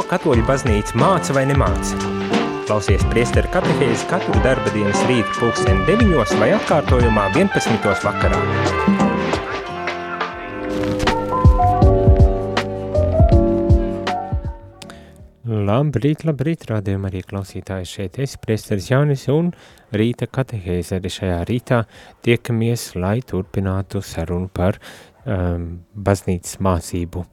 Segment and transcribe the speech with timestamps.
[0.00, 1.98] ko katoļu baznīca māca vai nemāca.
[2.64, 7.84] Klausies priesteru katehēzi katru darba dienas rītu pulksteni 9 vai atkārtojumā 11.
[8.06, 8.38] vakarā.
[15.50, 19.52] Labrīt, labrīt, rādījumā arī klausītāji šeit es, priesteris Jānis un
[19.92, 21.84] rīta katehēze arī šajā rītā
[22.24, 24.80] tiekamies, lai turpinātu sarunu par
[25.26, 27.26] um, baznīcas mācību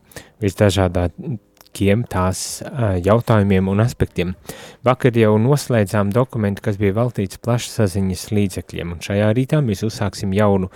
[1.78, 2.64] visdažādākiem tās
[3.06, 4.36] jautājumiem un aspektiem.
[4.84, 10.70] Vakar jau noslēdzām dokumentu, kas bija veltīts plašsaziņas līdzekļiem, un šajā rītā mēs uzsāksim jaunu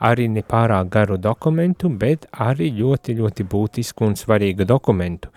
[0.00, 5.28] arī nepārāk garu dokumentu, bet arī ļoti, ļoti būtisku un svarīgu dokumentu.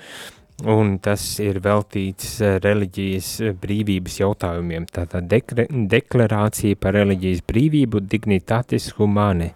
[0.65, 4.85] Un tas ir veltīts reliģijas brīvības jautājumiem.
[4.87, 9.51] Tātad dekre, deklarācija par reliģijas brīvību dignitatis humane.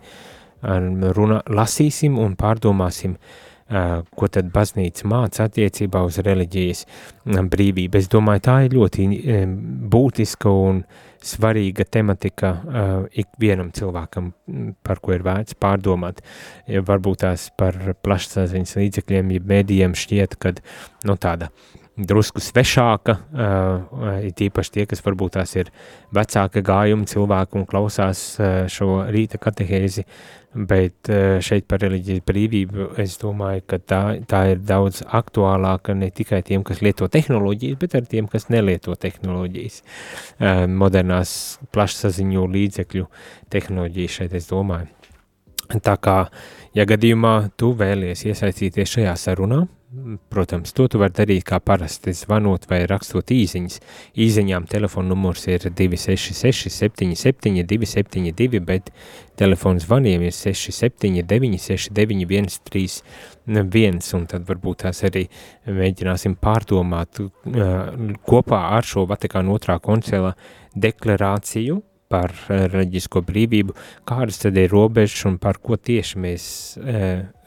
[0.62, 6.85] Runa, lasīsim un pārdomāsim, uh, ko tad baznīca māca attiecībā uz reliģijas
[7.25, 7.99] brīvību.
[7.99, 9.07] Es domāju, tā ir ļoti
[9.93, 10.84] būtiska un
[11.26, 12.53] svarīga tematika
[13.20, 14.31] ikvienam cilvēkam,
[14.85, 16.23] par ko ir vērts pārdomāt.
[16.67, 20.55] Varbūt tās par plašsaziņas līdzekļiem, ja mēdījiem šķiet, ka
[21.05, 21.51] nu, tāda
[21.99, 25.71] drusku svešāka, uh, it īpaši tie, kas varbūt tās ir
[26.15, 30.05] vecāka gājuma cilvēki un klausās uh, šo rīta katehēzi,
[30.53, 36.09] bet eh, šeit par reliģijas brīvību es domāju, ka tā, tā ir daudz aktuālāka ne
[36.15, 39.81] tikai tiem, kas lieto tehnoloģijas, bet arī tiem, kas nelieto tehnoloģijas.
[40.39, 41.33] Eh, modernās
[41.75, 43.09] plašsaziņu līdzekļu
[43.53, 44.89] tehnoloģijas šeit es domāju.
[45.70, 46.23] Tā kā,
[46.73, 49.67] ja gadījumā tu vēlies iesaistīties šajā sarunā,
[50.29, 53.79] Protams, to tu vari darīt kā parasti, zvanot vai rakstot īsiņas.
[54.21, 58.91] Īsiņām telefona numurs ir 266 77 272, bet
[59.41, 65.25] telefons zvaniem ir 679 69 131, un tad varbūt tās arī
[65.66, 67.23] mēģināsim pārdomāt
[68.29, 70.35] kopā ar šo Vatikāna otrā koncila
[70.78, 73.75] deklarāciju, par eh, reliģisko brīvību,
[74.09, 76.43] kādas tad ir robežas un par ko tieši mēs
[76.79, 77.03] e,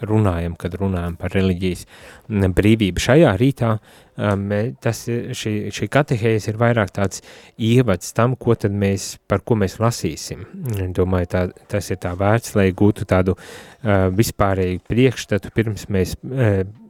[0.07, 1.85] runājam, kad runājam par reliģijas
[2.29, 3.03] brīvību.
[3.03, 5.03] Šajā rītā e, tas,
[5.39, 7.25] šī, šī katehēze ir vairāk tāds
[7.59, 10.47] ievads tam, ko tad mēs, par ko mēs lasīsim.
[10.95, 13.37] Domāju, tā, tas ir tā vērts, lai gūtu tādu
[13.83, 16.15] vispārēju priekšstatu, pirms mēs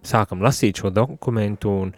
[0.04, 1.92] sākam lasīt šo dokumentu un,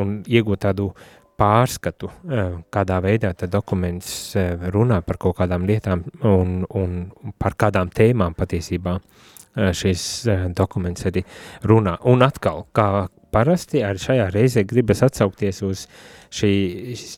[0.00, 0.92] un iegūt tādu
[1.38, 7.90] pārskatu, eh, kādā veidā dokuments eh, runā par kaut kādām lietām un, un par kādām
[7.90, 11.24] tēmām patiesībā eh, šis dokuments arī
[11.62, 11.96] runā.
[12.10, 15.86] Un atkal, kā parasti, arī šajā reizē gribas atsaukties uz
[16.30, 16.52] šī,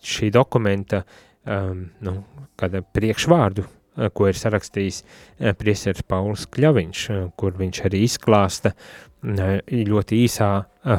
[0.01, 1.03] šī dokumenta
[1.45, 2.15] um, nu,
[2.57, 5.03] priekšvārdu, ko ir sarakstījis
[5.59, 7.05] priesteris Pauls Kļaviņš,
[7.39, 8.75] kur viņš arī izklāsta
[9.27, 10.51] ļoti īsā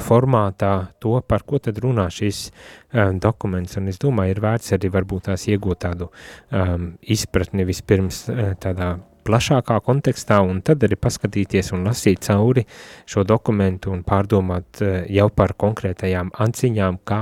[0.03, 4.89] formātā to, par ko tad runā šis um, dokuments, un es domāju, ir vērts arī
[4.91, 8.25] varbūt tās iegūt tādu um, izpratni vispirms
[8.59, 8.97] tādā
[9.27, 12.63] plašākā kontekstā, un tad arī paskatīties un lasīt cauri
[13.07, 14.81] šo dokumentu un pārdomāt
[15.11, 17.21] jau par konkrētajām anciņām, kā,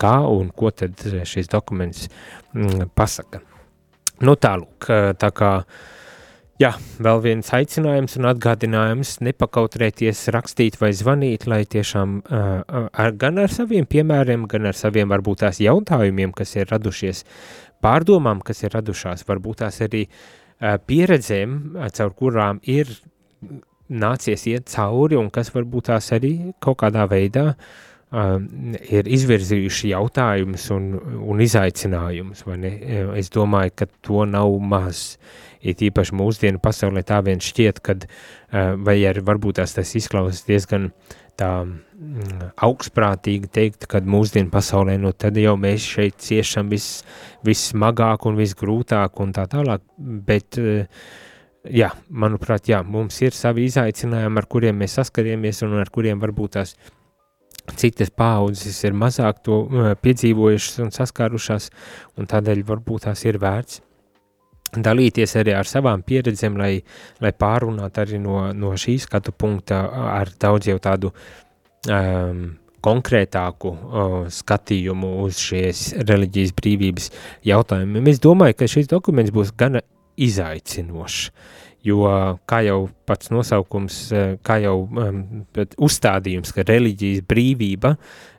[0.00, 2.08] kā un ko tad šis dokuments
[2.54, 3.49] mm, pasaka.
[4.20, 5.54] Nu tālūk, tā kā
[6.60, 9.14] Jā, vēl viens aicinājums un atgādinājums.
[9.24, 15.40] Nepakautrēties rakstīt vai zvanīt, lai tiešām ar, gan ar saviem piemēriem, gan ar saviem varbūt
[15.40, 17.24] tās jautājumiem, kas ir radušies,
[17.80, 20.04] pārdomām, kas ir radušās, varbūt tās arī
[20.60, 21.56] pieredzēm,
[21.96, 22.92] caur kurām ir
[23.88, 30.66] nācies iet cauri un kas varbūt tās arī kaut kādā veidā uh, ir izvirzījuši jautājumus
[30.74, 30.90] un,
[31.20, 32.42] un izaicinājumus?
[33.20, 35.04] Es domāju, ka to nav maz.
[35.20, 38.06] Uh, it īpaši mūsdienu pasaulē tā vien šķiet, kad,
[38.50, 40.90] vai arī varbūt tās tas izklausās diezgan
[41.40, 47.00] tā mm, augstprātīgi teikt, kad mūsdienu pasaulē, nu tad jau mēs šeit ciešam vis,
[47.46, 50.60] vissmagāk un visgrūtāk un tā tālāk, bet
[51.64, 56.58] jā, manuprāt, jā, mums ir savi izaicinājumi, ar kuriem mēs saskariemies un ar kuriem varbūt
[56.58, 56.76] tās
[57.78, 59.62] citas paaudzes ir mazāk to
[60.02, 61.70] piedzīvojušas un saskārušās,
[62.18, 63.80] un tādēļ varbūt tās ir vērts
[64.70, 66.80] dalīties arī ar savām pieredzēm, lai,
[67.22, 69.82] lai pārunātu arī no, no šī skatu punkta
[70.14, 71.10] ar daudz jau tādu
[71.90, 72.44] um,
[72.80, 77.10] konkrētāku uh, skatījumu uz šīs reliģijas brīvības
[77.50, 78.12] jautājumiem.
[78.12, 79.82] Es domāju, ka šis dokuments būs gana
[80.20, 81.30] izaicinošs,
[81.86, 82.04] jo,
[82.48, 82.78] kā jau
[83.08, 83.98] pats nosaukums,
[84.46, 85.20] kā jau um,
[85.80, 87.94] uzstādījums, ka reliģijas brīvība,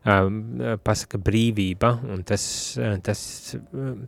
[0.06, 0.42] um,
[0.86, 2.44] pasaka brīvība, un tas,
[3.06, 3.22] tas,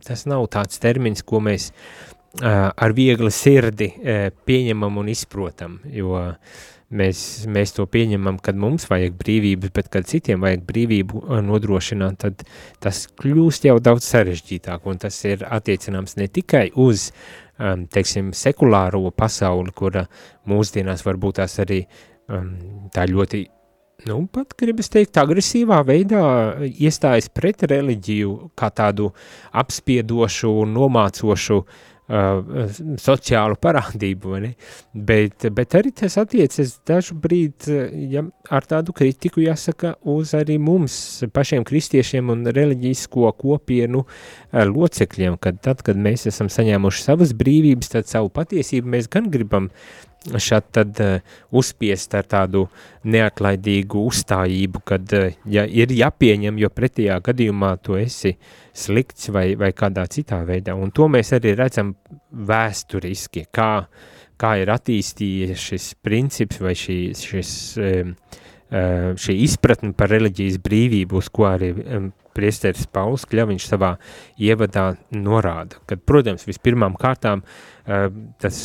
[0.06, 1.72] tas nav tāds termins, ko mēs
[2.42, 3.92] ar viegli sirdi
[4.46, 6.16] pieņemam un izprotam, jo
[6.94, 7.20] mēs,
[7.50, 12.44] mēs to pieņemam, kad mums vajag brīvības, bet kad citiem vajag brīvību nodrošināt, tad
[12.82, 17.10] tas kļūst jau daudz sarežģītāk, un tas ir attiecināms ne tikai uz,
[17.58, 20.06] um, teiksim, sekulāro pasauli, kura
[20.50, 21.84] mūsdienās varbūt tās arī
[22.28, 22.54] um,
[22.94, 23.44] tā ļoti
[24.08, 26.24] nu, pat gribas teikt, agresīvā veidā
[26.66, 29.12] iestājas pret reliģiju kā tādu
[29.62, 31.82] apspiedošu, nomācošu uh,
[33.00, 34.36] sociālu parādību?
[34.92, 37.78] Bet, bet arī tas attiecas dažu brīdi,
[38.12, 40.96] ja ar tādu kritiku jāsaka uz arī mums,
[41.32, 47.92] pašiem kristiešiem un reliģisko kopienu uh, locekļiem, kad tad, kad mēs esam saņēmuši savas brīvības,
[47.96, 49.70] tad savu patiesību mēs gan gribam
[50.24, 51.20] šad tad uh,
[51.52, 52.64] uzspiest ar tādu
[53.04, 58.34] neatlaidīgu uzstājību, kad uh, ja ir jāpieņem, jo pretējā gadījumā tu esi
[58.74, 60.76] slikts vai, vai kādā citā veidā.
[60.76, 61.94] Un to mēs arī redzam
[62.32, 63.84] vēsturiski, kā,
[64.40, 67.54] kā ir attīstījies šis princips vai šī, šis,
[67.84, 68.42] uh,
[69.20, 71.70] šī izpratne par reliģijas brīvību, uz ko arī
[72.34, 73.92] priesteris Pauls Kļaviņš savā
[74.42, 77.44] ievadā norāda, kad, protams, vispirmām kārtām
[78.42, 78.56] tas,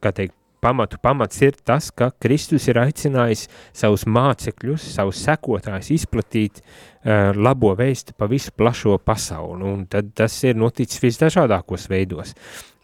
[0.00, 6.60] kā teikt, pamatu pamats ir tas, ka Kristus ir aicinājis savus mācekļus, savus sekotājus izplatīt
[6.60, 12.34] uh, labo vēsti pa visu plašo pasauli, un tad tas ir noticis visdažādākos veidos.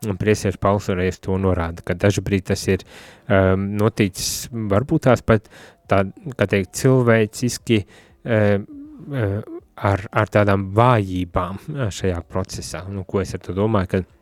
[0.08, 5.46] Un priesieris Pauls reiz to norāda, ka dažbrīd tas ir um, noticis varbūt tās pat
[5.90, 6.02] tā,
[6.38, 9.38] kā teikt, cilvēciski uh, uh,
[9.78, 11.62] ar, ar tādām vājībām
[11.94, 12.82] šajā procesā.
[12.90, 14.12] Nu, ko es ar to domāju, kad,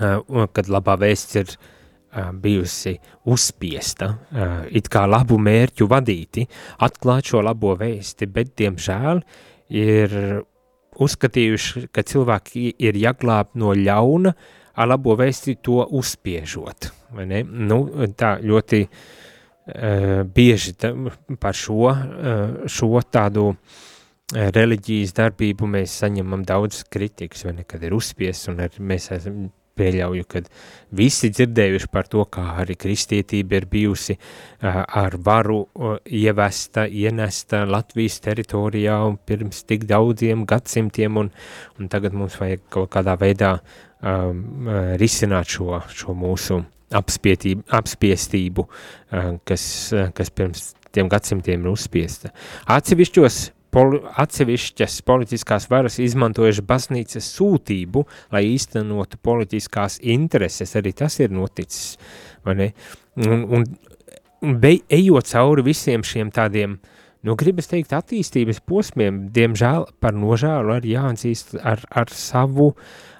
[0.00, 1.70] uh, kad labā vēsts ir uh,
[2.12, 2.92] bijusi
[3.32, 4.08] uzspiesta,
[4.68, 6.44] it kā labu mērķu vadīti,
[6.84, 9.22] atklāt šo labo vēsti, bet, diemžēl,
[9.72, 10.16] ir
[11.00, 14.34] uzskatījuši, ka cilvēki ir jāglāb no ļauna,
[14.76, 16.90] ar labo vēsti to uzspiežot.
[17.12, 17.80] Nu,
[18.16, 20.92] tā ļoti uh, bieži ta,
[21.40, 23.52] par šo, uh, šo tādu
[24.32, 29.50] reliģijas darbību mēs saņemam daudz kritikas, vai ne, kad ir uzspiests, un ar, mēs esam
[29.78, 30.42] pieļauju, ka
[30.96, 34.16] visi dzirdējuši par to, kā arī kristietība ir bijusi
[34.62, 35.62] ar varu
[36.06, 38.98] ievesta, ienesta Latvijas teritorijā
[39.28, 41.32] pirms tik daudziem gadsimtiem, un,
[41.78, 44.68] un tagad mums vajag kaut kādā veidā um,
[45.00, 46.60] risināt šo, šo mūsu
[46.92, 49.64] apspiestību, uh, kas,
[50.16, 52.32] kas pirms tiem gadsimtiem ir uzspiesta.
[52.70, 53.42] Atsevišķos
[53.72, 58.04] poli, atsevišķas politiskās varas izmantojuši baznīcas sūtību,
[58.34, 61.96] lai īstenotu politiskās intereses, arī tas ir noticis,
[62.46, 62.68] vai ne?
[63.22, 63.64] Un, un,
[64.44, 66.78] un be, ejot cauri visiem šiem tādiem,
[67.26, 72.72] nu, gribas teikt, attīstības posmiem, diemžēl par nožēlu arī jāatzīst ar, ar savu,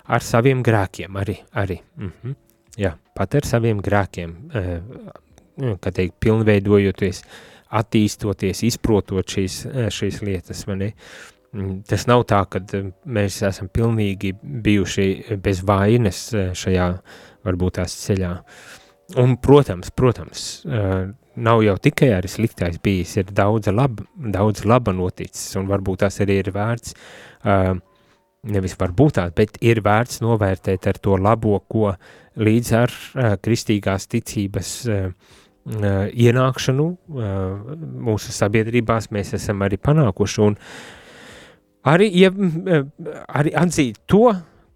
[0.05, 1.81] ar saviem grēkiem arī, arī.
[1.97, 2.41] Mm -hmm.
[2.81, 10.21] Jā, pat ar saviem grēkiem, uh, kā teikt, pilnveidojoties uh, attīstoties, izprotot šīs, eh, šīs
[10.25, 10.65] lietas?
[10.69, 16.89] Mm, tas nav tā, ka eh, mēs esam pilnīgi bijuši bez vainas eh, šajā
[17.47, 18.33] varbūt tās ceļā.
[19.21, 20.43] Un, protams, protams,
[21.37, 26.17] nav jau tikai arī sliktais bijis, ir daudz laba, daudz laba noticis, un varbūt tas
[26.25, 26.95] arī ir vērts,
[28.55, 31.93] nevis varbūt tās, bet ir vērts novērtēt ar to labo, ko
[32.41, 32.97] līdz ar
[33.45, 35.11] kristīgās ticības uh,
[35.67, 36.87] ienākšanu
[38.09, 40.43] mūsu sabiedrībās mēs esam arī panākuši.
[40.43, 40.57] Un
[41.87, 42.33] arī, ja,
[43.29, 44.33] arī atzīt to,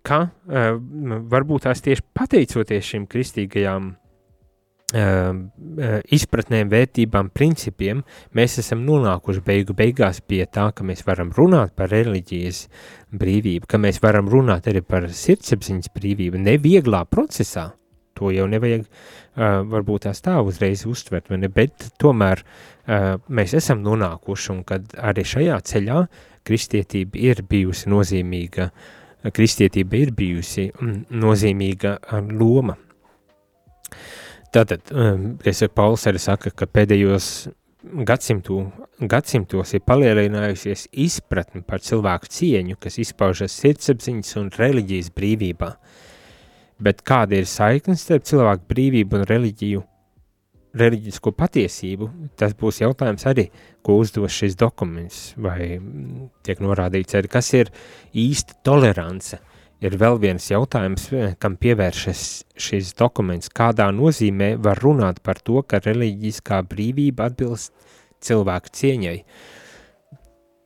[0.07, 3.95] ka varbūt tās tieši pateicoties šim kristīgajām
[6.15, 8.05] izpratnēm, vērtībām, principiem,
[8.39, 12.69] mēs esam nonākuši beigu beigās pie tā, ka mēs varam runāt par reliģijas
[13.11, 17.73] brīvību, ka mēs varam runāt arī par sirdsapziņas brīvību, nevieglā procesā,
[18.17, 21.51] to jau nevajag uh, varbūt tās tā uzreiz uztvert, ne?
[21.53, 26.01] bet tomēr uh, mēs esam nonākuši un kad arī šajā ceļā
[26.47, 28.71] kristietība ir bijusi nozīmīga,
[29.35, 30.69] kristietība ir bijusi
[31.11, 31.97] nozīmīga
[32.31, 32.77] loma.
[34.55, 34.93] Tātad,
[35.45, 37.27] es Pauls arī saka, ka pēdējos
[38.07, 38.61] gadsimtu,
[39.11, 45.73] gadsimtos ir palielinājusies izpratni par cilvēku cieņu, kas izpaužas sirdsapziņas un reliģijas brīvībā.
[45.75, 46.06] Uh,
[46.83, 49.83] bet kāda ir saikne starp cilvēku brīvību un reliģiju,
[50.77, 53.49] reliģisko patiesību, tas būs jautājums arī,
[53.87, 55.79] ko uzdos šis dokuments, vai
[56.45, 57.73] tiek norādīts arī, kas ir
[58.13, 59.41] īsta tolerance,
[59.81, 61.09] ir vēl viens jautājums,
[61.41, 62.23] kam pievēršas
[62.69, 67.73] šis dokuments, kādā nozīmē var runāt par to, ka reliģiskā brīvība atbilst
[68.27, 69.65] cilvēku cieņai, uh,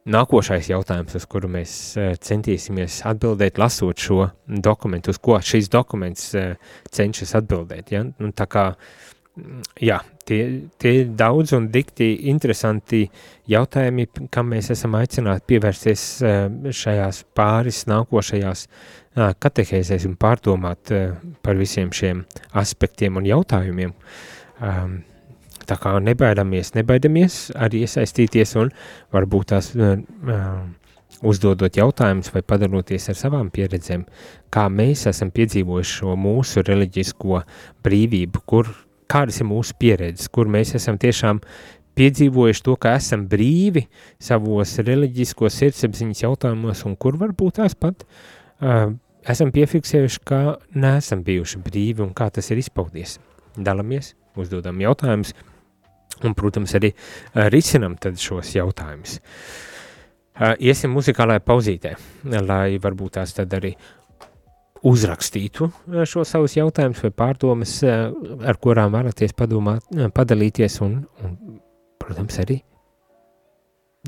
[0.08, 6.30] Nākošais jautājums, uz kuru mēs eh, centīsimies atbildēt, lasot šo dokumentu, uz ko šīs dokuments
[6.40, 6.54] eh,
[6.88, 7.92] cenšas atbildēt.
[7.92, 8.00] Ja?
[8.08, 8.62] Nu, tā kā,
[9.36, 10.38] mm, jā, tie,
[10.80, 13.02] tie ir daudz un dikti interesanti
[13.52, 16.06] jautājumi, kam mēs esam aicināti pievērsties
[16.80, 18.64] šajās pāris nākošajās
[19.42, 20.94] katehēzēs un pārdomāt
[21.44, 22.24] par visiem šiem
[22.56, 23.94] aspektiem un jautājumiem.
[25.68, 28.70] Tā kā nebaidamies, nebaidamies arī iesaistīties un
[29.14, 29.72] varbūt tās
[31.26, 34.06] uzdodot jautājumus vai padaloties ar savām pieredzēm,
[34.52, 37.42] kā mēs esam piedzīvojuši šo mūsu reliģisko
[37.84, 38.70] brīvību, kur,
[39.10, 41.42] kādas ir mūsu pieredzes, kur mēs esam tiešām
[41.98, 43.84] piedzīvojuši to, ka esam brīvi
[44.22, 48.94] savos reliģiskos sirdsapziņas jautājumos, un kur varbūt tās pat uh,
[49.28, 50.40] esam piefiksējuši, ka
[50.78, 53.18] neesam bijuši brīvi un kā tas ir izpaudies.
[53.58, 55.34] Dalamies, uzdodam jautājumus,
[56.26, 59.18] un, protams, arī uh, risinam šos jautājumus.
[60.40, 61.94] Uh, iesim muzikālajā pauzītē,
[62.46, 63.74] lai varbūt tās tad arī
[64.86, 65.68] uzrakstītu
[66.08, 69.84] šo savus jautājumus vai pārdomas, ar kurām vēlaties padomāt,
[70.16, 71.36] padalīties un, un
[72.00, 72.62] protams, arī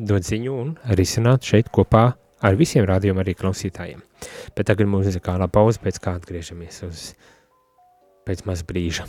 [0.01, 2.07] dot ziņu un risināt šeit kopā
[2.43, 4.03] ar visiem rādījuma arī klausītājiem.
[4.57, 7.09] Bet tagad muzikālā pauze, pēc kā atgriežamies uz
[8.27, 9.09] pēc maz brīža.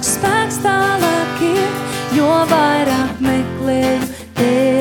[0.00, 1.80] spēks tālāk ir,
[2.16, 4.71] jo vairāk meklēju tevi.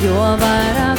[0.00, 0.89] jo vairāk.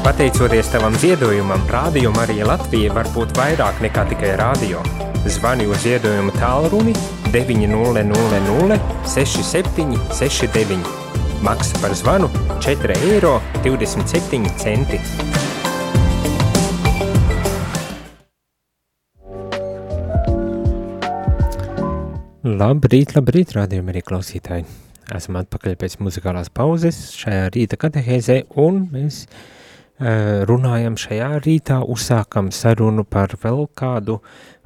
[0.00, 4.80] Pateicoties tavam ziedojumam, Rādio Marija Latvija var būt vairāk nekā tikai rādio.
[5.28, 6.94] Zvani uz ziedojumu tālruni
[7.34, 10.88] 900 67 69.
[11.44, 12.30] Maksa par zvanu
[12.64, 13.36] 4,27 eiro.
[22.40, 24.64] Labrīt, labrīt, rādījumi arī klausītāji.
[25.12, 29.26] Esam atpakaļ pēc muzikālās pauzes šajā rīta katehēzē un mēs
[30.00, 34.20] runājam šajā rītā, uzsākam sarunu par vēl kādu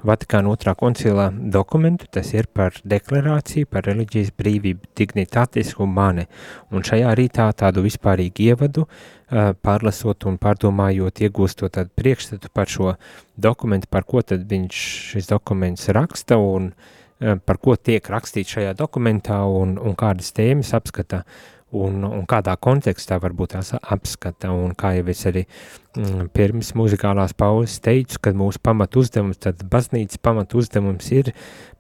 [0.04, 6.26] Vatikāna otrā koncilā dokumentu, tas ir par deklarāciju par reliģijas brīvību, dignitatis humane,
[6.68, 12.96] un šajā rītā tādu vispārīgu ievadu, eh, pārlasot un pārdomājot, iegūstot tādu priekšstatu par šo
[13.40, 16.74] dokumentu, par ko tad viņš šis dokuments raksta un
[17.20, 22.24] eh, par ko tiek rakstīts šajā dokumentā un, un kādas tēmas apskata uh, un, un
[22.28, 28.20] kādā kontekstā varbūt tās apskata, un kā jau es arī mm, pirms muzikālās pauzes teicu,
[28.24, 31.32] kad mūsu pamat uzdevums, tad baznīcas pamat uzdevums ir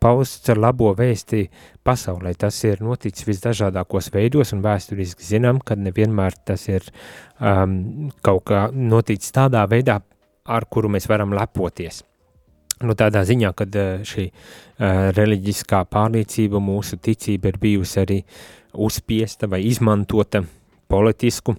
[0.02, 1.44] pausts ar labo vēsti
[1.86, 2.34] pasaulē.
[2.38, 6.88] Tas ir noticis visdažādākos veidos, un vēsturiski zinām, ka nevienmēr tas ir
[7.38, 10.00] um, kaut kā noticis tādā veidā,
[10.44, 12.02] ar kuru mēs varam lepoties.
[12.84, 13.64] Nu, tādā ziņā, ka
[14.04, 20.44] šī uh, reliģiskā pārliecība, mūsu ticība ir bijusi arī uh, uzspiesta vai izmantota
[20.90, 21.56] politisku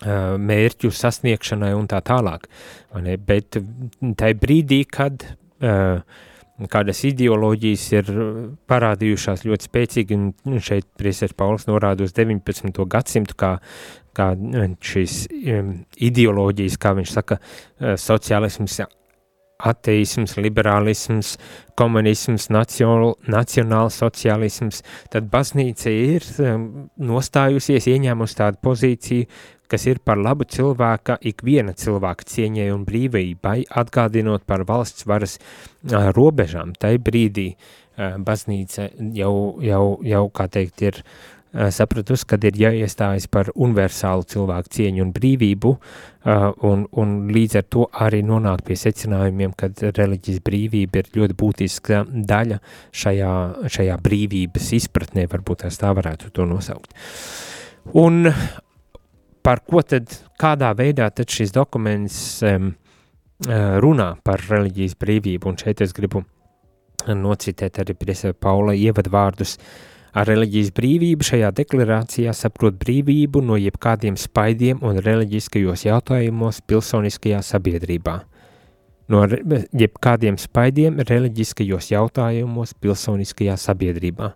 [0.00, 2.46] mērķu sasniegšanai un tā tālāk.
[3.26, 3.58] Bet
[4.16, 6.00] tai brīdī, kad uh,
[6.68, 8.10] kādas ideoloģijas ir
[8.68, 12.84] parādījušās ļoti spēcīgi, un šeit priesers Pauls norāda uz 19.
[12.90, 13.54] gadsimtu, kā,
[14.16, 14.30] kā
[14.84, 15.22] šīs
[16.10, 17.40] ideoloģijas, kā viņš saka,
[18.00, 18.80] sociālisms,
[19.66, 21.36] ateisms, liberālisms,
[21.78, 26.68] komunisms, nacionāls sociālisms, tad baznīca ir um,
[27.00, 29.28] nostājusies, ieņēmusi tādu pozīciju,
[29.70, 36.10] kas ir par labu cilvēka, ikviena cilvēka cieņai un brīvībai, atgādinot par valsts varas uh,
[36.16, 36.74] robežām.
[36.78, 41.04] Tai brīdī uh, baznīca jau, jau, jau, kā teikt, ir
[41.50, 47.66] sapratusi, ka ir jāiestājas par universālu cilvēku cieņu un brīvību, eh, un, un līdz ar
[47.66, 52.60] to arī nonāk pie secinājumiem, ka reliģijas brīvība ir ļoti būtiska daļa
[53.02, 53.34] šajā,
[53.66, 56.94] šajā brīvības izpratnē, varbūt tā varētu to nosaukt.
[57.98, 58.30] Un
[59.42, 60.06] par ko tad,
[60.38, 62.74] kādā veidā tad šis dokuments um,
[63.82, 66.22] runā par reliģijas brīvību, un šeit es gribu
[67.08, 74.16] nocitēt arī Priesa Paula ievadvārdus, uh, Ar reliģijas brīvību šajā deklarācijā saprot brīvību no jebkādiem
[74.18, 78.16] spaidiem un reliģiskajos jautājumos pilsoniskajā sabiedrībā.
[79.10, 84.32] No jebkādiem spaidiem reliģiskajos jautājumos pilsoniskajā sabiedrībā.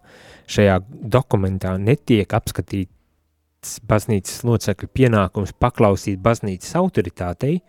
[0.51, 0.81] Šajā
[1.15, 7.61] dokumentā netiek apskatīts baznīcas locekļu pienākums paklausīt baznīcas autoritātei,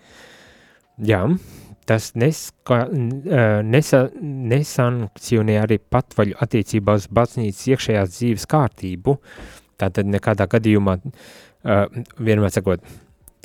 [0.98, 1.22] jā,
[1.86, 2.82] tas neska,
[3.66, 9.18] nesa, nesankcionē arī patvaļu attiecībā uz baznīcas iekšējās dzīves kārtību.
[9.82, 10.98] Tātad nekādā gadījumā,
[12.18, 12.84] vienmēr sakot,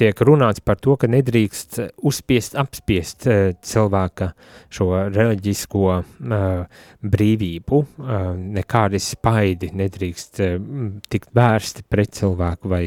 [0.00, 3.26] tiek runāts par to, ka nedrīkst uzspiest, apspiest
[3.66, 4.30] cilvēka
[4.72, 5.96] šo reliģisko
[7.14, 7.80] brīvību,
[8.60, 10.44] nekādi spaidi nedrīkst
[11.10, 12.86] tikt vērsti pret cilvēku vai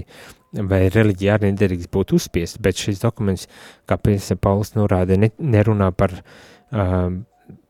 [0.54, 3.48] vai reliģija arī nedrīkst būt uzspiest, bet šis dokuments,
[3.90, 7.08] kā Pēcē Pauls norāda, ne, nerunā par uh,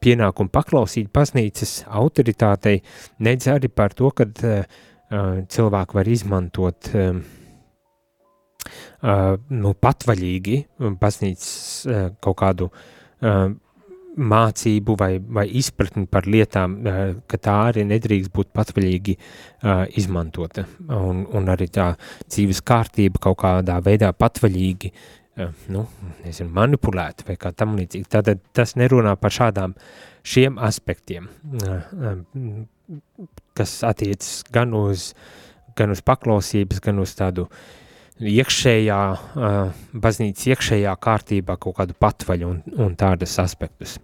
[0.04, 2.82] pienākumu paklausīt baznīcas autoritātei,
[3.24, 4.82] nedz arī par to, ka uh,
[5.56, 7.22] cilvēki var izmantot uh,
[9.02, 10.60] uh, nu, patvaļīgi
[11.02, 11.52] baznīcas
[11.88, 13.48] uh, kaut kādu uh,
[14.18, 20.66] mācību vai, vai izpratni par lietām, eh, ka tā arī nedrīkst būt patvaļīgi uh, izmantota.
[20.88, 21.94] Un, un arī tā
[22.28, 25.86] dzīves kārtība kaut kādā veidā patvaļīgi uh, nu,
[26.24, 28.10] nezinu, manipulēta vai kā tam līdzīgi.
[28.10, 29.74] Tātad tas nerunā par šādām
[30.24, 31.30] šiem aspektiem,
[31.64, 32.60] uh,
[33.58, 35.14] kas attiecas gan uz,
[35.78, 37.64] gan uz paklausības, gan uz tādu uh,
[38.22, 39.00] iekšējā,
[39.94, 43.98] baznīcas iekšējā kārtībā kaut kādu patvaļu un, un tādas aspektus.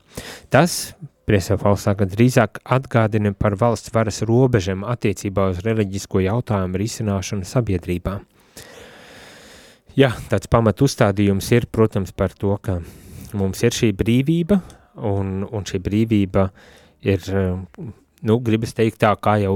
[0.50, 0.82] Tas,
[1.30, 8.16] Priesēfals saka, drīzāk atgādina par valsts varas robežiem attiecībā uz reliģisko jautājumu risināšanu sabiedrībā.
[9.94, 12.80] Jā, tāds pamat uzstādījums ir, protams, par to, ka
[13.38, 14.58] mums ir šī brīvība,
[15.06, 16.48] un, un šī brīvība
[17.06, 17.30] ir,
[18.26, 19.54] nu, gribas teikt tā, kā jau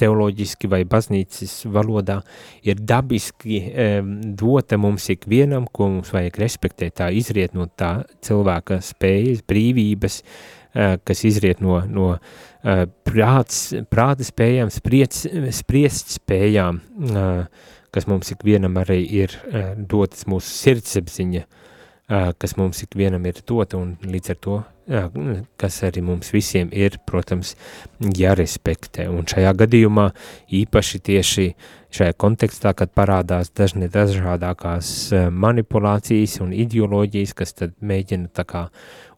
[0.00, 2.20] teoloģiski vai baznīcas valodā
[2.66, 3.90] ir dabiski e,
[4.38, 7.92] dota mums ikvienam, ko mums vajag respektēt, tā izriet no tā
[8.24, 15.22] cilvēka spējas, brīvības, e, kas izriet no, no e, prāts, prāta spējām, spriec,
[15.54, 17.28] spriest spējām, e,
[17.92, 23.80] kas mums ikvienam arī ir uh, dotas mūsu sirdsapziņa, uh, kas mums ikvienam ir dota,
[23.80, 27.54] un līdz ar to, kas arī mums visiem ir, protams,
[28.02, 29.06] jārespektē.
[29.12, 30.08] Un šajā gadījumā
[30.62, 31.46] īpaši tieši
[31.92, 38.64] šajā kontekstā, kad parādās dažni dažādākās manipulācijas un ideoloģijas, kas tad mēģina tā kā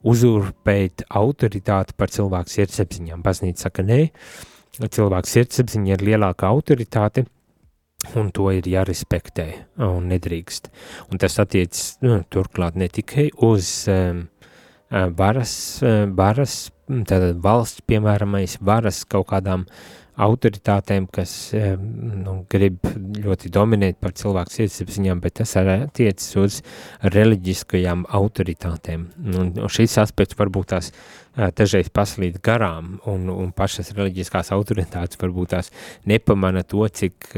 [0.05, 3.23] uzurpēt autoritāti par cilvēku sirdsapziņām.
[3.25, 4.03] Baznīca saka, nē,
[4.85, 7.25] cilvēku sirdsapziņa ir lielāka autoritāte,
[8.19, 9.47] un to ir jārespektē
[9.87, 10.69] un nedrīkst.
[11.11, 14.27] Un tas attiec nu, turklāt ne tikai uz um,
[15.19, 15.57] varas,
[16.15, 19.67] varas, tātad valsts, piemēram, varas kaut kādām
[20.15, 22.85] autoritātēm, kas nu, grib
[23.19, 26.59] ļoti dominēt par cilvēku sirdsapziņām, bet tas arī attiecas uz
[27.03, 29.09] reliģiskajām autoritātēm.
[29.35, 30.93] Un šis aspekts varbūt tās
[31.35, 35.73] dažreiz paslīd garām, un, un pašas reliģiskās autoritātes varbūt tās
[36.07, 37.33] nepamana to, cik,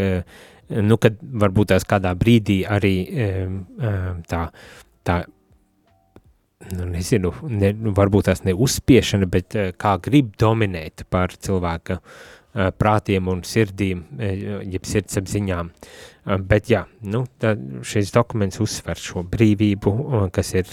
[0.77, 2.97] nu, kad varbūt tās kādā brīdī arī
[4.29, 4.43] tā,
[5.01, 5.23] tā
[6.75, 12.17] nu, nezinu, ne, varbūt tās ne uzspiešana, bet kā grib dominēt par cilvēka uh,
[12.57, 15.69] Eh, prātiem un sirdīm, eh, jeb sirdsapziņām.
[15.69, 17.27] Eh, bet jā, nu,
[17.85, 20.65] šis dokuments uzsver šo brīvību, kas ir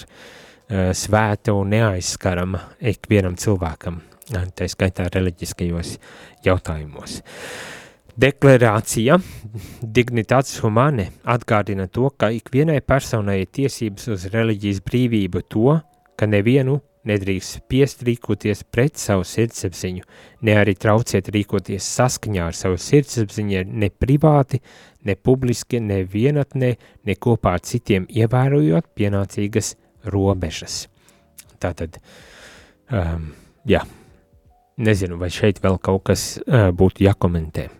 [0.95, 3.99] svēta un neaizskarama ikvienam cilvēkam,
[4.55, 5.97] tā skaitā reliģiskajos
[6.45, 7.21] jautājumos.
[8.13, 9.15] Deklarācija
[9.81, 15.79] Dignitātes Humane atgādina to, ka ikvienai personai ir tiesības uz reliģijas brīvību to,
[16.13, 16.77] ka nevienu
[17.09, 20.05] nedrīkst spiest rīkoties pret savu sirdsapziņu,
[20.45, 24.61] ne arī trauciet rīkoties saskaņā ar savu sirdsapziņu ne privāti,
[25.09, 26.73] ne publiski, ne vienatnē,
[27.09, 29.73] ne kopā ar citiem ievērojot pienācīgas
[30.13, 30.83] robežas.
[31.57, 31.97] Tātad,
[32.93, 33.31] um,
[33.65, 33.81] jā,
[34.77, 37.71] nezinu, vai šeit vēl kaut kas uh, būtu jākomentē.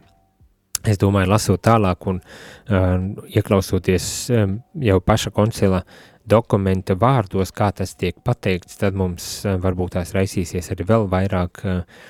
[0.84, 2.98] Es domāju, lasot tālāk un uh,
[3.32, 5.80] ieklausoties um, jau paša koncila
[6.28, 11.62] dokumenta vārdos, kā tas tiek pateikts, tad mums uh, varbūt tās raisīsies arī vēl vairāk
[11.63, 12.02] uh,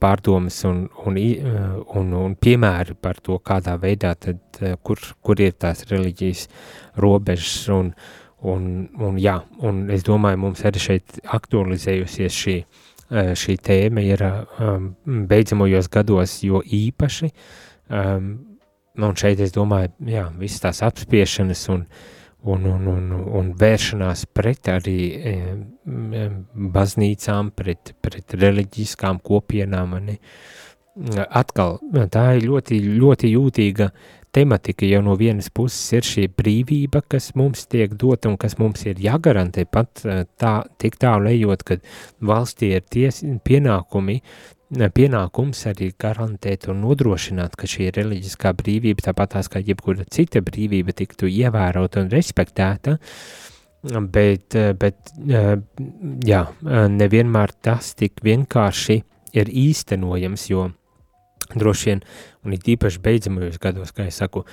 [0.00, 1.18] pārdomas un, un,
[2.00, 4.40] un, un piemēri par to, kādā veidā tad,
[4.80, 6.46] kur, kur ir tās reliģijas
[6.96, 7.90] robežas un,
[8.40, 8.62] un,
[8.96, 12.56] un jā, un es domāju, mums arī šeit aktualizējusies šī,
[13.36, 14.88] šī tēma ir um,
[15.28, 18.32] beidzamajos gados jo īpaši, uh, Um,
[18.96, 21.84] un šeit es domāju, jā, visas tās apspiešanas un,
[22.42, 25.34] un, un, un, un vēršanās pret arī e,
[26.74, 29.96] baznīcām, pret, pret reliģiskām kopienām.
[30.08, 30.18] Ne?
[31.28, 31.78] Atkal,
[32.12, 33.88] tā ir ļoti, ļoti jūtīga
[34.32, 38.84] tematika, jo no vienas puses ir šī brīvība, kas mums tiek dota un kas mums
[38.88, 40.04] ir jāgarantē pat
[40.40, 41.84] tā, tik tālu ejot, kad
[42.24, 44.20] valstī ir ties, pienākumi
[44.72, 50.94] pienākums arī garantēt un nodrošināt, ka šī reliģiskā brīvība, tāpat tās kā jebkura cita brīvība,
[50.96, 52.96] tiktu ievērota un respektēta,
[54.14, 55.14] bet, bet
[56.26, 60.70] jā, nevienmēr tas tik vienkārši ir īstenojams, jo
[61.58, 62.02] droši vien,
[62.46, 64.44] un it īpaši beidzamajos gados, kā es saku,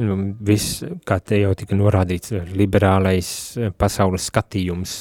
[0.00, 3.30] nu, viss, kā te jau tika norādīts, liberālais
[3.78, 4.98] pasaules skatījums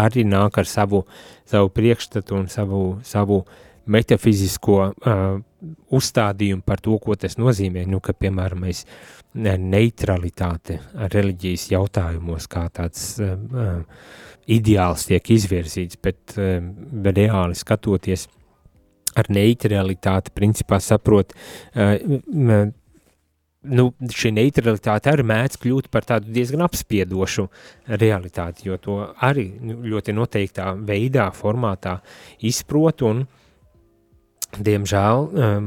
[0.00, 1.04] arī nāk ar savu,
[1.48, 3.44] savu priekšstatu un savu, savu
[3.90, 5.40] metafizisko uh,
[5.92, 8.84] uzstādījumu par to, ko tas nozīmē, nu, ka, piemēram, mēs
[9.34, 10.80] neutralitāte
[11.12, 13.80] reliģijas jautājumos kā tāds uh,
[14.50, 16.60] ideāls tiek izvirzīts, bet uh,
[17.10, 18.28] reāli skatoties–
[19.18, 21.34] ar neitralitāti principā saprot,
[21.74, 22.70] uh,
[23.60, 27.46] nu, šī neutralitāte arī mēdz kļūt par tādu diezgan apspiedošu
[28.00, 28.96] realitāti, jo to
[29.26, 31.98] arī nu, ļoti noteiktā veidā, formātā
[32.46, 33.26] izprot un,
[34.56, 35.66] diemžēl, um,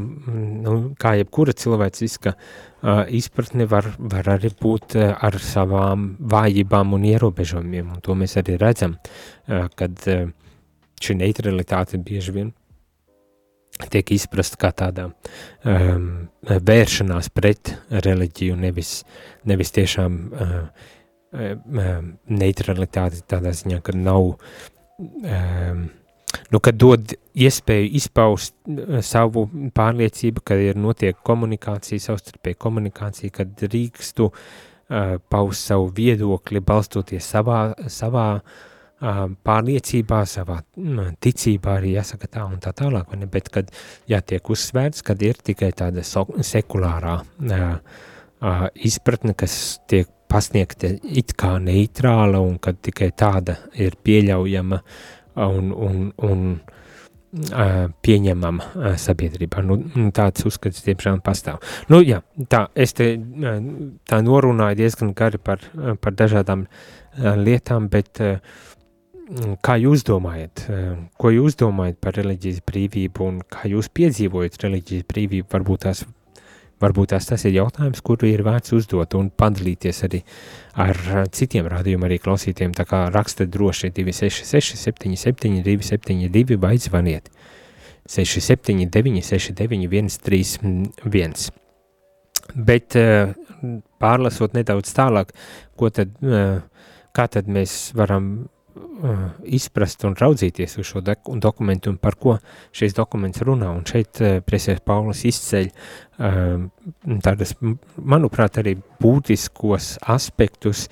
[0.66, 7.06] nu, kā jebkura cilvēciska uh, izpratne var, var arī būt uh, ar savām vājībām un
[7.14, 10.26] ierobežojumiem, un to mēs arī redzam, uh, kad uh,
[11.04, 12.52] šī neutralitāte bieži vien
[13.92, 19.02] tiek izprast kā tāda um, vēršanās pret reliģiju, nevis,
[19.50, 20.56] nevis tiešām uh,
[21.34, 24.34] um, neutralitāte tādā ziņā, ka nav,
[25.00, 25.86] um,
[26.52, 33.56] nu, kad dod iespēju izpaust uh, savu pārliecību, kad ir notiek komunikācija, savstarpēja komunikācija, kad
[33.64, 38.62] drīkstu uh, paust savu viedokli, balstoties savā, savā uh,
[39.04, 40.62] pārliecībā, savā
[41.24, 43.28] ticībā arī jāsaka tā un tā tālāk, ne?
[43.32, 43.72] bet kad
[44.10, 47.18] jātiek uzsvērts, kad ir tikai tāda sekulārā
[48.90, 49.58] izpratne, kas
[49.92, 54.80] tiek pasniegta it kā neitrāla un kad tikai tāda ir pieļaujama
[55.44, 56.48] un, un, un
[57.34, 59.64] pieņemama sabiedrībā.
[59.66, 61.62] Nu, nu, tāds uzskats, diemžēl, pastāv.
[61.90, 63.16] Nu, jā, tā, es te
[64.10, 65.64] tā norunāju diezgan gari par,
[66.02, 66.68] par dažādām
[67.18, 68.22] lietām, bet
[69.64, 70.66] kā jūs domājat,
[71.20, 76.04] ko jūs domājat par reliģijas brīvību un kā jūs piedzīvojat reliģijas brīvību, varbūt tās
[76.84, 80.20] Varbūt tās tas ir jautājums, kuru ir vērts uzdot un padalīties arī
[80.84, 80.98] ar
[81.32, 82.74] citiem rādījumiem, arī klausītiem.
[82.76, 87.30] Tā kā raksta droši 266, 77, 272 vai zvaniet
[88.10, 91.46] 679, 69, 131.
[92.68, 92.98] Bet
[94.04, 95.32] pārlasot nedaudz tālāk,
[95.80, 96.12] ko tad,
[97.16, 98.34] kā tad mēs varam
[99.44, 102.38] izprast un raudzīties uz šo dokumentu un par ko
[102.76, 103.72] šis dokuments runā.
[103.74, 106.64] Un šeit uh, presēs Paulis izceļ uh,
[107.26, 107.56] tādas,
[107.98, 110.88] manuprāt, arī būtiskos aspektus,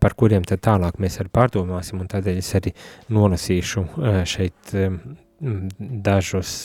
[0.00, 2.74] par kuriem tad tālāk mēs arī pārdomāsim, un tādēļ es arī
[3.16, 3.84] nolasīšu
[4.28, 4.74] šeit
[6.04, 6.56] dažus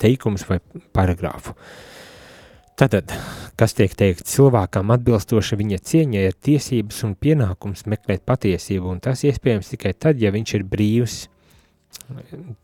[0.00, 0.56] teikumus vai
[0.96, 1.52] paragrāfu.
[1.52, 1.91] Uh,
[2.82, 3.12] Tātad,
[3.54, 9.20] kas tiek teikt, cilvēkam atbilstoši viņa cieņai ir tiesības un pienākums meklēt patiesību, un tas
[9.22, 11.18] iespējams tikai tad, ja viņš ir brīvs.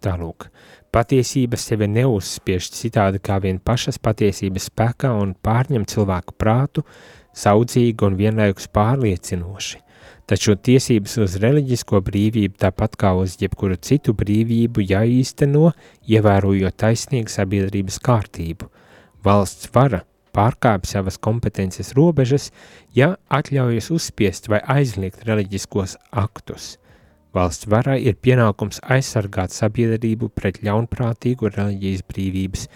[0.03, 0.49] Tālūk,
[0.91, 6.83] patiesība sevi neuzspiež citādi kā vien pašas patiesības spēkā un pārņem cilvēku prātu,
[7.31, 9.85] saudzīgi un vienlaikus pārliecinoši.
[10.27, 15.71] Taču tiesības uz reliģisko brīvību, tāpat kā uz jebkuru citu brīvību, jāīsteno,
[16.11, 18.73] ievērojot taisnīgu sabiedrības kārtību–
[19.25, 20.05] Valsts vara
[20.37, 22.51] pārkāpj savas kompetences robežas,
[22.95, 26.77] ja atļaujas uzspiest vai aizliegt reliģiskos aktus.
[27.35, 32.69] Valsts varai ir pienākums aizsargāt sabiedrību pret ļaunprātīgu reliģijas brīvības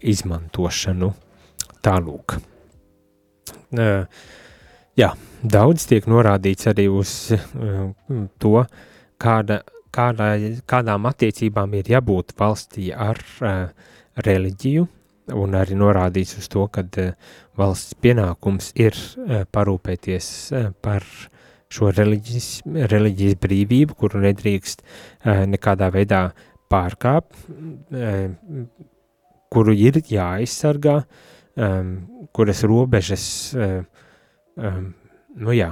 [0.00, 1.10] izmantošanu.
[1.84, 2.38] Tālūk.
[3.70, 4.06] Uh,
[4.98, 5.10] jā,
[5.42, 7.90] daudz tiek norādīts arī uz uh,
[8.42, 8.64] to,
[9.20, 9.60] kāda,
[9.94, 10.30] kādā,
[10.70, 13.68] kādām attiecībām ir jābūt valstī ar uh,
[14.26, 14.88] reliģiju,
[15.28, 17.12] un arī norādīts uz to, ka uh,
[17.58, 21.06] valsts pienākums ir uh, parūpēties uh, par
[21.70, 22.48] šo reliģijas,
[22.90, 24.80] reliģijas brīvību, kuru nedrīkst
[25.22, 26.24] nekādā veidā
[26.66, 27.36] pārkāpt,
[29.54, 30.96] kuru ir jāaizsargā,
[31.54, 31.92] um,
[32.34, 34.88] kuras robežas, um,
[35.38, 35.68] nu jā,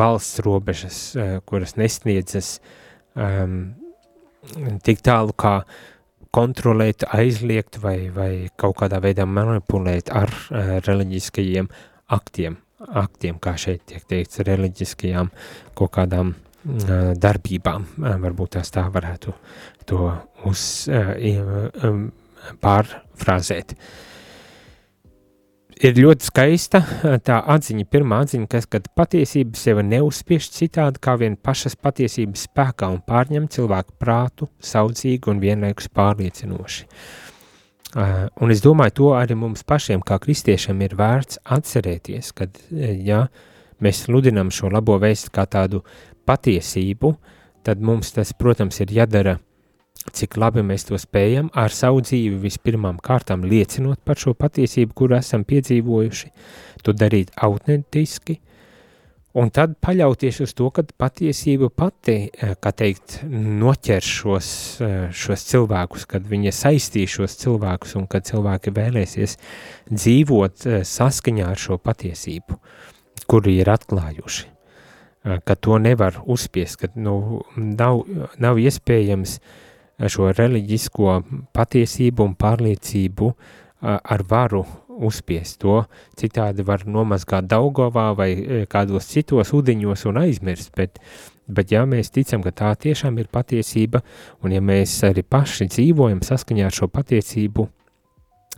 [0.00, 1.02] valsts robežas,
[1.44, 2.54] kuras nesniedzas
[3.12, 3.60] um,
[4.80, 5.78] tik tālu kā uh,
[6.34, 11.70] kontrolēt, aizliegt vai, vai kaut kādā veidā manipulēt ar uh, reliģiskajiem
[12.14, 15.30] aktiem, aktiem, kā šeit tiek teikts, reliģiskajām
[15.78, 17.88] kaut kādām uh, darbībām.
[17.98, 19.34] Uh, varbūt tās tā varētu
[19.88, 20.12] to
[20.48, 20.62] uz,
[20.92, 21.14] uh,
[21.88, 22.04] um,
[22.62, 23.74] pārfrāzēt.
[23.74, 24.07] Uh,
[25.82, 26.80] ir ļoti skaista
[27.28, 32.90] tā atziņa, pirmā atziņa, kas, kad patiesība sevi neuzspiež citādi kā vien pašas patiesības spēkā
[32.92, 36.86] un pārņem cilvēku prātu saudzīgi un vienlaikus pārliecinoši.
[37.88, 43.22] Uh, un es domāju, to arī mums pašiem, kā kristiešiem, ir vērts atcerēties, kad, ja
[43.80, 45.80] mēs sludinam šo labo vēstu kā tādu
[46.28, 47.14] patiesību,
[47.64, 49.38] tad mums tas, protams, ir jādara
[50.14, 55.18] cik labi mēs to spējam ar savu dzīvi vispirmām kārtām liecinot par šo patiesību, kuru
[55.18, 56.30] esam piedzīvojuši,
[56.84, 58.38] to darīt autentiski,
[59.38, 65.46] un tad paļauties uz to, ka patiesība pati, eh, kā teikt, noķer šos, eh, šos
[65.52, 69.38] cilvēkus, kad viņa saistīs šos cilvēkus, un kad cilvēki vēlēsies
[69.90, 72.58] dzīvot eh, saskaņā ar šo patiesību,
[73.26, 74.54] kuru ir atklājuši
[75.44, 78.06] ka to nevar uzspiest, ka nu, nav,
[78.38, 79.67] nav iespējams uh,
[80.06, 81.14] šo reliģisko
[81.56, 83.32] patiesību un pārliecību
[83.82, 84.64] ar varu
[84.98, 85.80] uzspiest to,
[86.18, 90.98] citādi var nomazgāt Daugovā vai e, kādos citos ūdeņos un aizmirst, bet,
[91.46, 94.02] bet ja mēs ticam, ka tā tiešām ir patiesība,
[94.42, 97.68] un ja mēs arī paši dzīvojam saskaņā ar šo patiesību,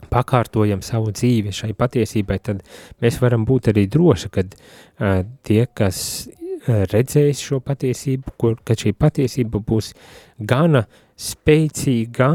[0.09, 2.65] pakārtojam savu dzīvi šai patiesībai, tad
[3.03, 5.99] mēs varam būt arī droši, kad uh, tie, kas
[6.67, 9.93] redzējis šo patiesību, kur, ka šī patiesība būs
[10.37, 10.85] gana
[11.21, 12.31] spēcīga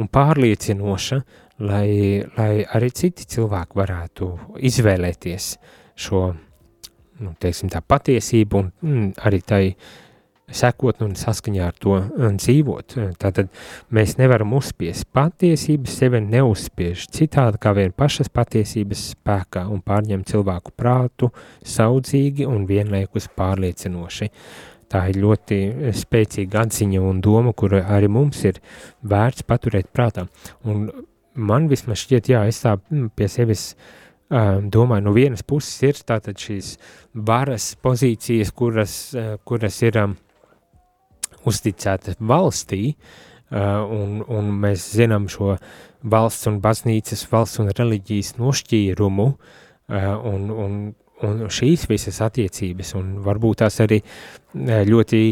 [0.00, 1.20] un pārliecinoša,
[1.64, 1.88] lai,
[2.36, 4.30] lai arī citi cilvēki varētu
[4.70, 5.50] izvēlēties
[6.06, 6.24] šo,
[7.22, 9.62] nu, teiksim tā, patiesību un mm, arī tai
[10.54, 11.96] sekot un saskaņā ar to
[12.36, 12.96] dzīvot.
[13.20, 13.48] Tātad
[13.94, 20.74] mēs nevaram uzspiest patiesības, sevi neuzspiež citādi kā vien pašas patiesības spēkā un pārņem cilvēku
[20.76, 21.30] prātu
[21.64, 24.30] saudzīgi un vienlaikus pārliecinoši.
[24.94, 25.58] Tā ir ļoti
[25.98, 28.60] spēcīga atziņa un doma, kura arī mums ir
[29.02, 30.28] vērts paturēt prātā.
[30.70, 30.86] Un
[31.34, 35.98] man vismaz šķiet, jā, es tā mm, pie sevis uh, domāju, no vienas puses ir
[36.06, 36.76] tātad šīs
[37.26, 40.14] varas pozīcijas, kuras, uh, kuras ir um,
[41.44, 42.94] uzticētas valstī,
[43.54, 45.54] un, un mēs zinām šo
[46.10, 49.26] valsts un baznīcas, valsts un reliģijas nošķīrumu,
[50.32, 50.78] un, un,
[51.26, 54.00] un šīs visas attiecības, un varbūt tās arī
[54.54, 55.22] ļoti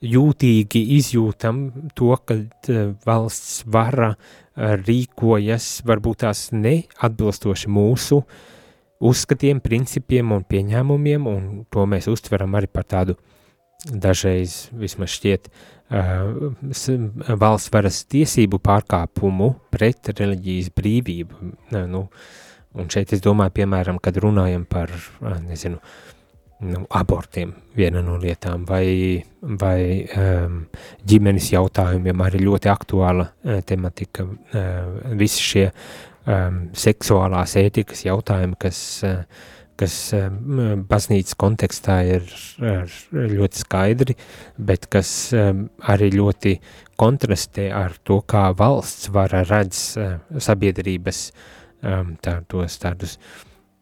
[0.00, 1.64] jūtīgi izjūtam
[1.96, 2.38] to, ka
[3.06, 4.14] valsts vara
[4.56, 8.22] rīkojas varbūt tās neatbilstoši mūsu
[9.00, 13.16] uzskatiem, principiem un pieņēmumiem, un to mēs uztveram arī par tādu
[13.80, 16.50] dažreiz vismaz šķiet uh,
[17.40, 21.50] valsts varas tiesību pārkāpumu pret reliģijas brīvību.
[21.88, 22.04] Nu,
[22.78, 24.92] un šeit es domāju, piemēram, kad runājam par,
[25.46, 25.80] nezinu,
[26.60, 30.60] nu, abortiem, viena no lietām, vai, vai um,
[31.08, 38.82] ģimenes jautājumiem, arī ļoti aktuāla uh, tematika, uh, visi šie um, seksuālās ētikas jautājumi, kas,
[39.08, 39.48] uh,
[39.80, 42.28] kas um, baznīcas kontekstā ir,
[42.60, 42.98] ir
[43.38, 44.18] ļoti skaidri,
[44.60, 46.58] bet kas um, arī ļoti
[47.00, 51.30] kontrastē ar to, kā valsts vara redz uh, sabiedrības
[51.82, 53.16] um, tādos tādus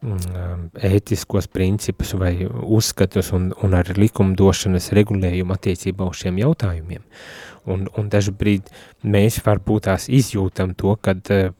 [0.02, 7.04] um, ētiskos principus vai uzskatus un, un ar likumdošanas regulējumu attiecībā uz šiem jautājumiem.
[7.68, 8.70] Un, un dažbrīd
[9.04, 11.52] mēs varbūt tās izjūtam to, kad uh,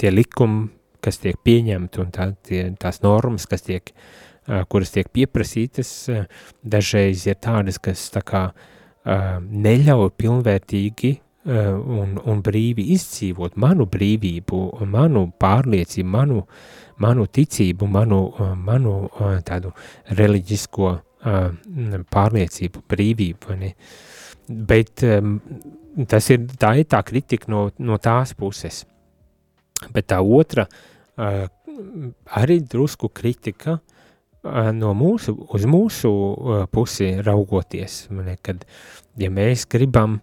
[0.00, 0.68] tie likumi,
[1.04, 3.90] kas tiek pieņemti un tā, tie, tās normas, kas tiek,
[4.72, 5.90] kuras tiek pieprasītas,
[6.64, 8.44] dažreiz ir tādas, kas tā kā
[9.04, 11.10] neļauj pilnvērtīgi
[11.44, 16.44] un, un brīvi izdzīvot manu brīvību, manu pārliecību, manu,
[17.04, 18.20] manu ticību, manu,
[18.56, 18.94] manu
[19.44, 19.74] tādu
[20.16, 20.94] reliģisko
[22.14, 23.58] pārliecību, brīvību.
[23.60, 23.74] Ne?
[24.48, 25.04] Bet
[26.08, 28.82] tas ir, tā ir tā kritika no, no tās puses.
[29.94, 31.44] Bet tā otra uh,
[32.38, 38.64] arī drusku kritika uh, no mūsu, uz mūsu uh, pusi raugoties, man, kad,
[39.20, 40.20] ja mēs gribam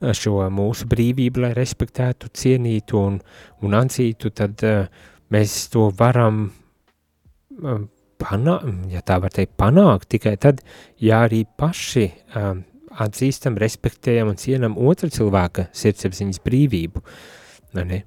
[0.00, 3.18] šo mūsu brīvību, lai respektētu, cienītu un,
[3.64, 4.86] un atzītu, tad uh,
[5.32, 7.84] mēs to varam uh,
[8.20, 10.64] panākt, ja tā var teikt, panākt tikai tad,
[11.00, 12.54] ja arī paši uh,
[13.04, 17.04] atzīstam, respektējam un cienam otra cilvēka sirdsapziņas brīvību.
[17.74, 18.04] Ne?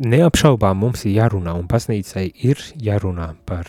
[0.00, 3.68] neapšaubām mums ir jārunā, un baznīcai ir jārunā par,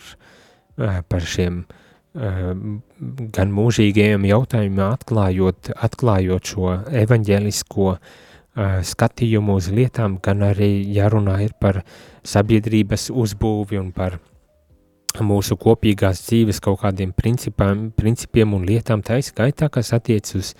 [0.78, 1.81] eh, par šiem eh,
[2.14, 11.56] gan mūžīgajiem jautājumiem, atklājot, atklājot šo evaņģēlisko eh, skatījumu uz lietām, gan arī jārunā ir
[11.60, 11.84] par
[12.28, 14.20] sabiedrības uzbūvi un par
[15.20, 20.54] mūsu kopīgās dzīves kaut kādiem principiem, un lietām, tā izskaitā, kas attiec uz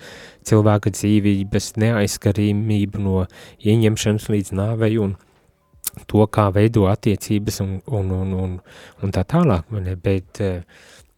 [0.48, 3.26] cilvēka dzīvības neaizskarīmību no
[3.60, 5.14] ieņemšanas līdz nāvei un
[6.08, 8.58] to, kā veido attiecības un, un, un, un,
[9.02, 9.72] un tā tālāk,
[10.04, 10.60] bet uh,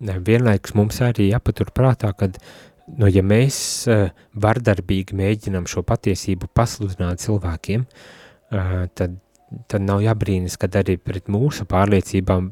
[0.01, 2.29] vienlaikus mums arī jāpatur prātā, ka,
[2.99, 3.57] nu, ja mēs
[3.89, 9.17] uh, vardarbīgi mēģinam šo patiesību pasludināt cilvēkiem, uh, tad,
[9.71, 12.51] tad nav jābrīnas, kad arī pret mūsu pārliecībām,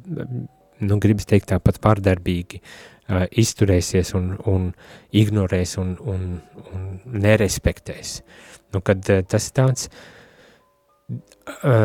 [0.82, 4.72] nu, gribas teikt tāpat vardarbīgi uh, izturēsies un, un
[5.12, 6.26] ignorēs un, un,
[6.72, 6.88] un
[7.26, 8.20] nerespektēs.
[8.72, 9.88] Nu, kad tas ir tāds,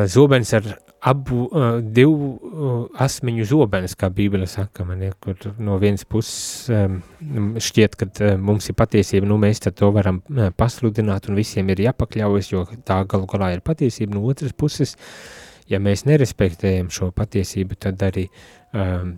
[0.07, 0.67] zobens ar
[1.01, 6.69] abu, uh, divu uh, asmeņu zobens, kā Bībele saka, man ir, kur no vienas puses
[6.73, 6.99] um,
[7.61, 11.69] šķiet, ka uh, mums ir patiesība, nu mēs tad to varam uh, pasludināt un visiem
[11.73, 14.95] ir jāpakļaujas, jo tā galu galā ir patiesība, no otras puses,
[15.69, 18.25] ja mēs nerespektējam šo patiesību, tad arī
[18.73, 19.13] um,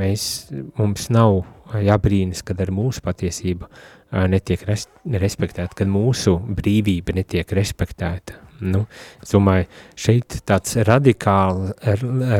[0.00, 0.48] mēs,
[0.80, 1.42] mums nav
[1.76, 8.47] jābrīnas, kad ar mūsu patiesību uh, netiek res, respektēta, kad mūsu brīvība netiek respektēta.
[8.58, 8.84] Nu,
[9.22, 9.68] es domāju,
[9.98, 11.74] šeit tāds radikāla,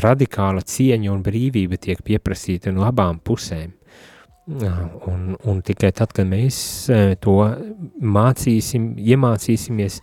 [0.03, 3.75] radikāla cieņa un brīvība tiek pieprasīta no abām pusēm.
[4.49, 6.59] Un, un tikai tad, kad mēs
[7.21, 7.35] to
[8.01, 9.99] mācīsim, iemācīsimies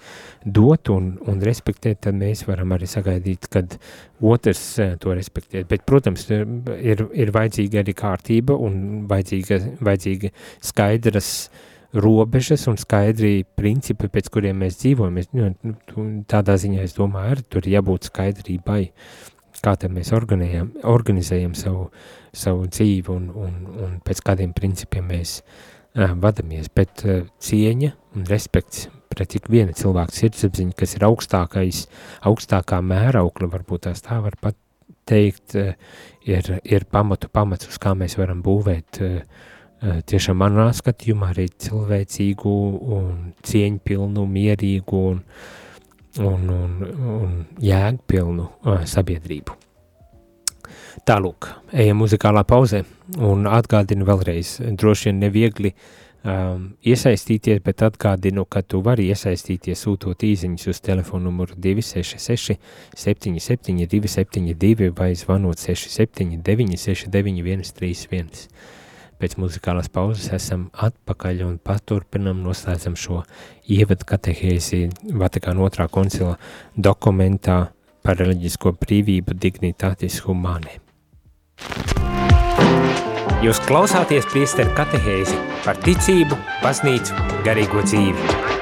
[0.45, 3.73] dot un, un respektēt, tad mēs varam arī sagaidīt, kad
[4.21, 4.65] otrs
[5.01, 5.65] to respektē.
[5.67, 10.29] Bet, protams, ir, ir vajadzīga arī kārtība un vajadzīga, vajadzīga
[10.69, 15.19] skaidras uh, robežas un skaidri principi, pēc kuriem mēs dzīvojam.
[15.21, 15.51] Es, nu,
[16.29, 18.81] tādā ziņā es domāju, arī tur jābūt skaidrībai,
[19.63, 21.87] kā mēs organizējam savu,
[22.35, 26.67] savu dzīvi un, un, un pēc kādiem principiem mēs uh, vadamies.
[26.75, 31.85] Bet uh, cieņa un respekts pret ik viena cilvēka sirdsapziņa, kas ir augstākais,
[32.27, 34.59] augstākā mēraukla, varbūt tās tā var pat
[35.07, 35.71] teikt, uh,
[36.27, 39.51] ir, ir pamatu pamats, uz kā mēs varam būvēt uh,
[39.81, 42.55] tiešām manā skatījumā arī cilvēcīgu
[42.95, 43.11] un
[43.45, 45.21] cieņpilnu, mierīgu un,
[46.23, 46.79] un, un,
[47.17, 49.59] un jēgpilnu uh, sabiedrību.
[51.05, 52.81] Tālūk, ejam muzikālā pauzē
[53.21, 55.71] un atgādinu vēlreiz, droši vien neviegli
[56.25, 62.57] um, iesaistīties, bet atgādinu, ka tu vari iesaistīties sūtot īziņas uz telefonu numuru 266
[62.95, 68.49] 77 272 vai zvanot 679 69 131.
[69.15, 73.21] Pēc muzikālās pauzes esam atpakaļ un paturpinam noslēdzam šo
[73.71, 74.81] ievadu katehēzi
[75.21, 76.35] Vatikāna otrā koncila
[76.75, 77.59] dokumentā
[78.05, 80.81] par reliģisko brīvību dignitātis humāne.
[83.45, 88.54] Jūs klausāties priesteru katehēzi par ticību, baznīcu, garīgo dzīvi.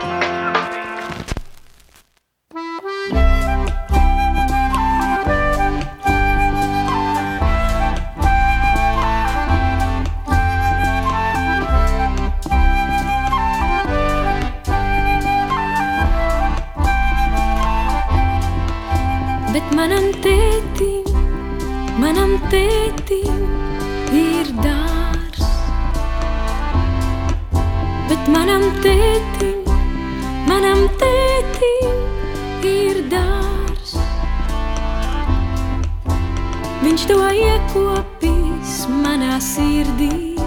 [37.04, 40.38] Viņš to iekopīs manā sirdī,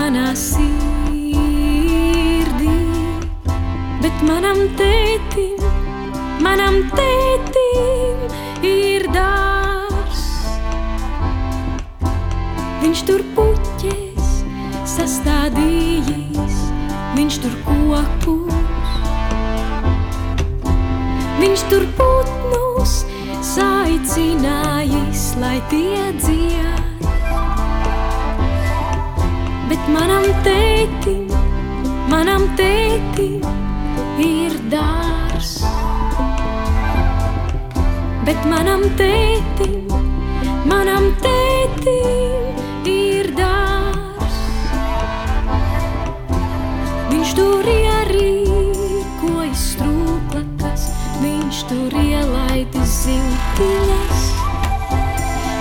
[0.00, 0.78] manā sirdī.
[4.00, 5.60] Bet manam tētim,
[6.40, 8.16] manam tētim
[8.64, 10.24] ir dārs.
[12.80, 14.32] Viņš tur puķis
[14.88, 16.62] sastādījis,
[17.18, 18.88] viņš tur kokus.
[21.44, 23.02] Viņš tur putnus
[23.54, 27.06] saicinājis, lai tie dzied.
[29.70, 31.30] Bet manam tētim,
[32.10, 33.44] manam tētim
[34.24, 35.54] ir dārs.
[38.24, 39.88] Bet manam tētim,
[40.70, 44.38] manam tētim ir dārs.
[47.12, 47.83] Viņš tur ierīkoja
[53.04, 54.24] ziltiņas.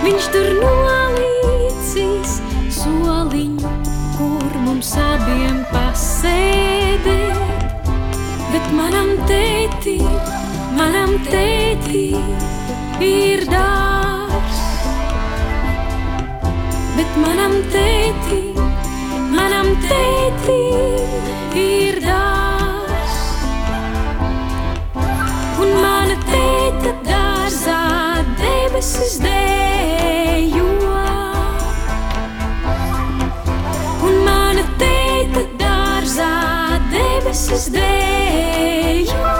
[0.04, 2.38] Viņš tur nolīdzīs
[2.80, 3.74] soliņu,
[4.18, 7.39] kur mums abiem pasēdēt.
[8.54, 10.10] Bet manam tētim,
[10.78, 12.28] manam tētim
[13.04, 14.64] ir dārs
[16.98, 18.60] bet manam tētim,
[19.34, 22.62] manam tētim ir dārs.
[28.84, 30.66] Debesis dējo.
[34.04, 36.28] Un mana tēta dārzā
[36.92, 39.32] debesis dējo.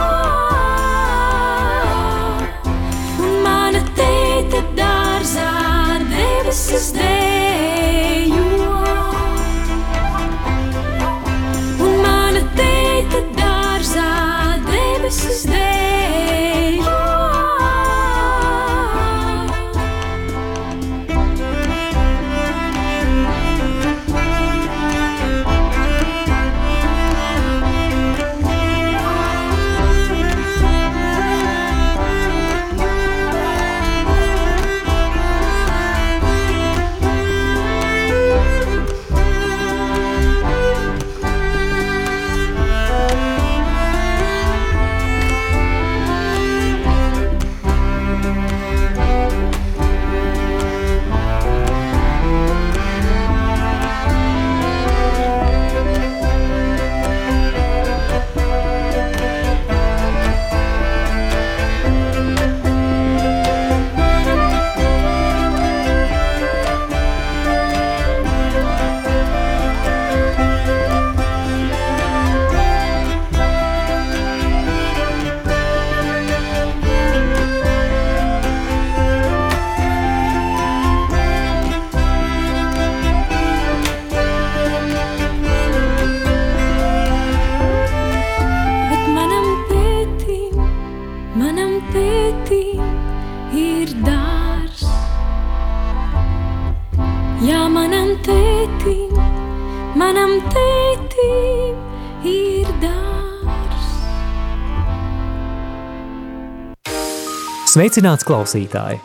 [3.20, 5.48] Un mana tēta dārzā
[6.08, 7.43] debesis dējo.
[107.74, 109.00] Sveicināts klausītāji!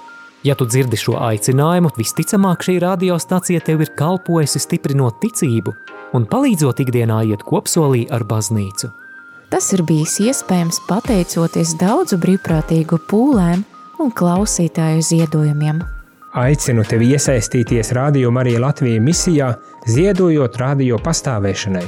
[0.45, 5.73] Ja tu dzirdi šo aicinājumu, visticamāk šī radiostacija tev ir kalpojusi stiprinot ticību
[6.13, 8.91] un palīdzot ikdienā iet kopsolī ar baznīcu.
[9.49, 13.65] Tas ir bijis iespējams pateicoties daudzu brīvprātīgu pūlēm
[14.05, 15.81] un klausītāju ziedojumiem.
[16.37, 19.55] Aicinu tevi iesaistīties Radio Marija Latvijas misijā,
[19.89, 21.87] ziedojot radio pastāvēšanai.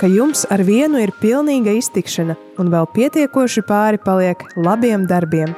[0.00, 2.32] ka jums ar vienu ir pilnīga iztikšana
[2.62, 5.52] un vēl pietiekoši pāri paliek labiem darbiem.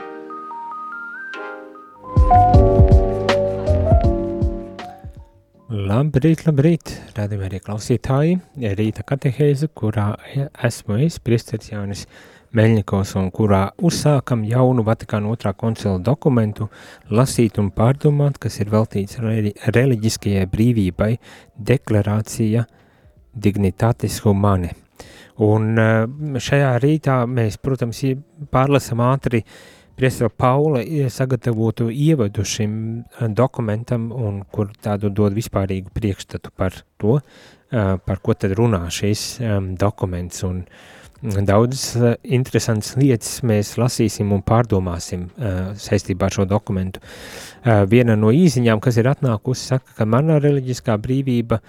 [5.92, 8.34] Labrīt, labrīt, rādījumā arī klausītāji,
[8.80, 10.08] rīta katehēze, kurā
[10.66, 12.04] esmu es, priesteris Jānis
[12.52, 16.66] Meļņikos, un kurā uzsākam jaunu Vatikāna otrā koncila dokumentu,
[17.14, 21.12] lasīt un pārdomāt, kas ir veltīts reliģiskajai brīvībai,
[21.72, 22.66] deklarācija–
[23.34, 24.74] dignitatis humane.
[25.40, 26.06] Un eh,
[26.42, 28.02] šajā rītā mēs, protams,
[28.52, 29.42] pārlasam ātri
[29.96, 30.80] Priestera Paula
[31.12, 37.20] sagatavotu ievadu šim eh, dokumentam, un kur tādu dod vispārīgu priekšstatu par to,
[37.72, 39.40] eh, par ko tad runā šis
[39.80, 40.44] dokuments.
[40.44, 40.66] Un
[41.22, 45.28] daudzas interesantas lietas mēs lasīsim un pārdomāsim
[45.78, 46.98] saistībā ar šo dokumentu.
[47.62, 51.60] Viena no īziņām, kas ir atnākusi, saka, ka mana reliģiskā brīvība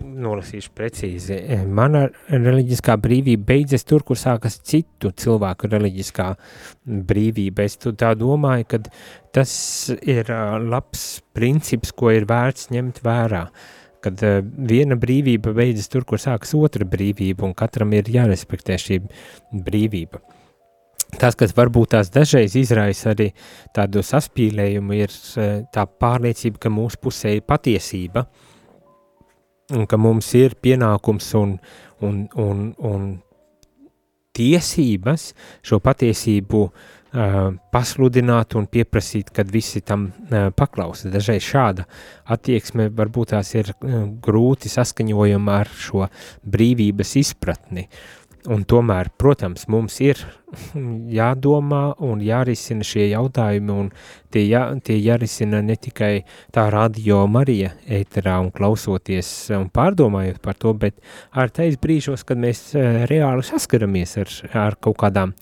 [0.00, 1.38] nolasīšu precīzi.
[1.72, 6.28] Mana reliģiskā brīvība beidzas tur, kur sākas citu cilvēku reliģiskā
[7.08, 7.66] brīvība.
[7.66, 8.80] Es tā domāju, ka
[9.36, 9.52] tas
[10.00, 10.30] ir
[10.66, 13.44] labs princips, ko ir vērts ņemt vērā.
[14.06, 14.22] Kad
[14.70, 19.00] viena brīvība beidzas tur, kur sākas otra brīvība, un katram ir jārespektē šī
[19.66, 20.22] brīvība.
[21.16, 23.30] Tas, kas varbūt tās dažreiz izraisa arī
[23.74, 25.14] tādu saspīlējumu, ir
[25.72, 28.45] tā pārliecība, ka mūsu pusē ir patiesība, uh,
[29.74, 31.56] un ka mums ir pienākums un,
[32.04, 33.06] un, un, un
[34.36, 35.30] tiesības
[35.64, 41.10] šo patiesību uh, pasludināt un pieprasīt, kad visi tam uh, paklausa.
[41.12, 41.86] Dažreiz šāda
[42.36, 46.06] attieksme varbūt tās ir uh, grūti saskaņojama ar šo
[46.44, 47.88] brīvības izpratni.
[48.46, 50.20] Un tomēr, protams, mums ir
[51.18, 53.88] jādomā un jārisina šie jautājumi, un
[54.30, 56.20] tie, jā, tie jārisina ne tikai
[56.54, 61.00] tā radio Marija ēterā un klausoties un pārdomājot par to, bet
[61.34, 64.32] ar tais brīžos, kad mēs eh, reāli saskaramies ar,
[64.66, 65.34] ar kaut kādām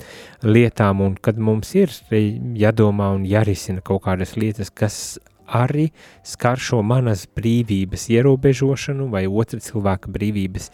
[0.46, 5.90] lietām, un kad mums ir jādomā un jārisina kaut kādas lietas, kas arī
[6.24, 10.70] skar šo manas brīvības ierobežošanu vai otra cilvēka brīvības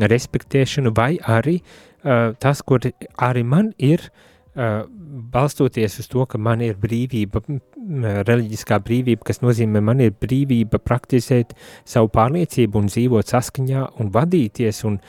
[0.00, 2.84] respektēšanu, vai arī uh, tas, kur
[3.22, 4.08] arī man ir,
[4.54, 4.84] uh,
[5.34, 7.42] balstoties uz to, ka man ir brīvība,
[8.28, 14.84] reliģiskā brīvība, kas nozīmē, man ir brīvība praktizēt savu pārliecību un dzīvot saskaņā un vadīties
[14.88, 15.00] un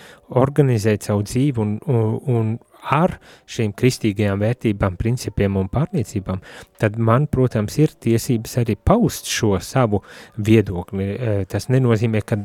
[0.42, 2.56] organizēt savu dzīvi un, un, un
[2.92, 3.16] ar
[3.50, 6.42] šīm kristīgajām vērtībām, principiem un pārliecībām,
[6.82, 10.02] tad man, protams, ir tiesības arī paust šo savu
[10.38, 11.08] viedokli.
[11.16, 12.38] E, tas nenozīmē, ka,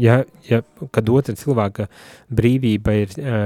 [0.00, 0.62] ja, ja,
[0.94, 1.88] kad otra cilvēka
[2.30, 3.42] brīvība ir e,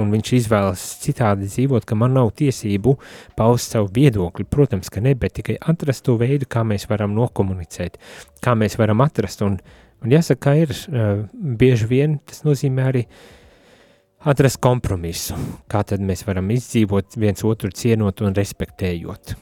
[0.00, 2.96] un viņš izvēlas citādi dzīvot, ka man nav tiesību
[3.38, 4.46] paust savu viedokli.
[4.50, 7.98] Protams, ka ne, bet tikai atrast to veidu, kā mēs varam nokomunicēt,
[8.44, 9.42] kā mēs varam atrast.
[9.46, 9.58] Un,
[10.04, 11.10] un jāsaka, ir e,
[11.60, 13.36] bieži vien tas nozīmē arī uh,
[14.28, 15.36] atrast kompromisu,
[15.70, 19.36] kā tad mēs varam izdzīvot viens otru cienot un respektējot.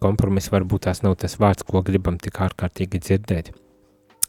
[0.00, 3.50] Kompromiss varbūt tās nav tas vārds, ko gribam tik ārkārtīgi dzirdēt.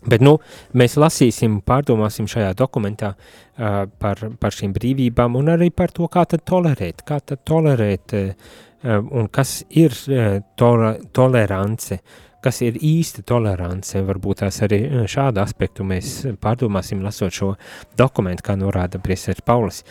[0.01, 0.39] Bet nu,
[0.73, 6.25] mēs lasīsim, pārdomāsim šajā dokumentā uh, par, par šīm brīvībām un arī par to, kā
[6.25, 8.33] tad tolerēt, kā tad tolerēt uh,
[8.89, 14.01] un kas ir uh, tole, tolerance, uh, kas ir īsta tolerance.
[14.05, 17.51] Varbūt tās arī eh, šādu aspektu mēs pārdomāsim, lasot šo
[17.97, 19.83] dokumentu, kā norāda Priesteris Paulis.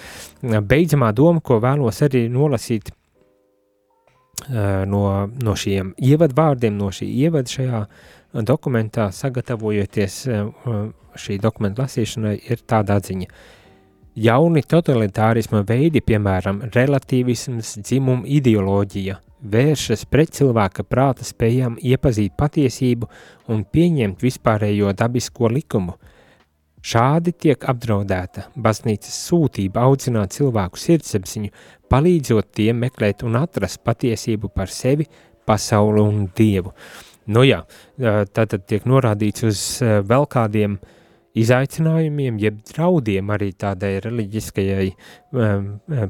[0.43, 7.85] Beidzamā doma, ko vēlos arī nolasīt eh, no, no šiem ievadvārdiem, no šī ievada šajā
[8.47, 10.45] dokumentā, sagatavojoties eh,
[11.21, 13.33] šī dokumenta lasīšanai, ir tāda atziņa.
[14.21, 23.09] Jauni totalitārisma veidi, piemēram, relativisms, dzimuma ideoloģija, vēršas pret cilvēka prāta spējām iepazīt patiesību
[23.53, 25.97] un pieņemt vispārējo dabisko likumu.
[26.81, 31.51] Šādi tiek apdraudēta baznīcas sūtība audzināt cilvēku sirdsapziņu,
[31.93, 35.05] palīdzot tiem meklēt un atrast patiesību par sevi,
[35.45, 36.73] pasauli un dievu.
[37.31, 37.61] Nu jā,
[37.99, 40.97] tātad tiek norādīts uz vēl kādiem uh,
[41.39, 44.89] izaicinājumiem, jeb draudiem arī tādai reliģiskajai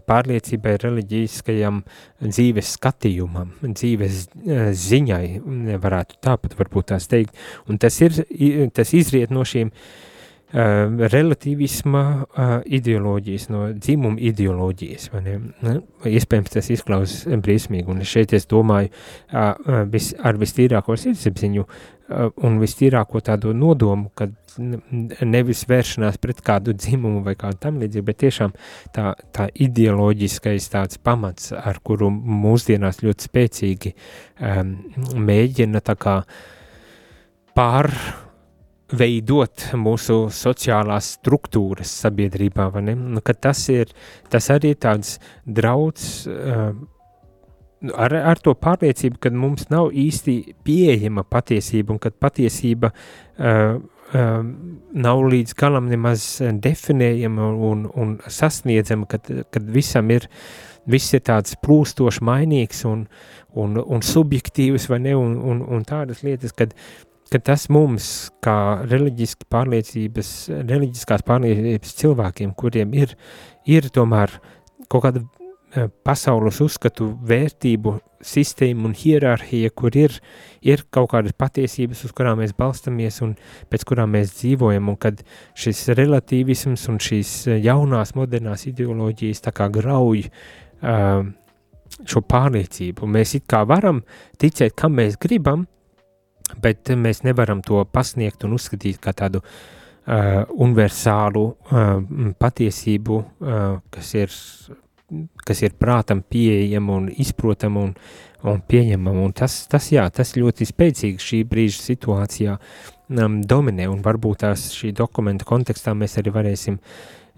[0.09, 1.83] pārliecībai, reliģiskajam
[2.25, 5.25] dzīves skatījumam, dzīves uh, ziņai,
[5.83, 7.37] varētu tāpat varbūt tās teikt.
[7.68, 8.16] Un tas, ir,
[8.77, 10.09] tas izriet no šiem uh,
[10.53, 15.11] relativisma uh, ideoloģijas, no dzimuma ideoloģijas.
[15.62, 15.76] Nu,
[16.11, 21.66] iespējams, tas izklausās briesmīgi, un šeit es domāju uh, vis, ar vistīrāko sirdsapziņu
[22.42, 24.26] un vistīrāko tādu nodomu, ka
[24.59, 28.55] nevis vēršanās pret kādu dzimumu vai kādu tam līdzīgu, bet tiešām
[28.94, 34.74] tā, tā ideoloģiskais tāds pamats, ar kuru mūsdienās ļoti spēcīgi um,
[35.28, 36.16] mēģina tā kā
[37.55, 37.92] pār
[38.97, 42.95] veidot mūsu sociālās struktūras sabiedrībā, vai ne?
[42.99, 43.93] Nu, tas, ir,
[44.30, 46.72] tas arī ir tāds drauds uh,
[47.95, 50.36] ar, ar to pārliecību, ka mums nav īsti
[50.66, 54.41] pieejama patiesība un ka patiesība uh, uh,
[55.07, 56.26] nav līdz galam nemaz
[56.62, 60.26] definējama un, un sasniedzama, kad, kad visam ir,
[60.91, 63.07] viss ir tāds plūstoši mainīgs un,
[63.55, 68.07] un, un subjektīvs vai ne, un, un, un tādas lietas, kad uh, ka tas mums,
[68.43, 68.83] kā
[69.53, 70.31] pārliecības,
[70.66, 73.14] reliģiskās pārliecības cilvēkiem, kuriem ir,
[73.68, 74.35] ir tomēr
[74.91, 80.16] kaut kāda eh, pasaules uzskatu, vērtību sistēma un hierarhija, kur ir,
[80.61, 83.35] ir kaut kādas patiesības, uz kurām mēs balstamies un
[83.72, 85.22] pēc kurām mēs dzīvojam, un kad
[85.59, 91.22] šis relativisms un šīs jaunās modernās ideoloģijas tā kā grauj uh,
[92.05, 93.09] šo pārliecību.
[93.09, 94.03] Mēs it kā varam
[94.41, 95.64] ticēt, kam mēs gribam,
[96.62, 101.90] bet mēs nevaram to pasniegt un uzskatīt kā tādu uh, universālu uh,
[102.40, 104.36] patiesību, uh, kas, ir,
[105.46, 107.96] kas ir prātam pieejama un izprotama un,
[108.44, 109.26] un pieņemama.
[109.28, 114.70] Un tas, tas, jā, tas ļoti spēcīgi šī brīža situācijā um, dominē, un varbūt tās
[114.76, 116.80] šī dokumenta kontekstā mēs arī varēsim